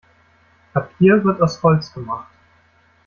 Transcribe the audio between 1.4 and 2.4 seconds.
aus Holz gemacht.